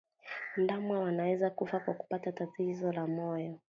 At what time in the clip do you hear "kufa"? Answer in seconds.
1.49-1.79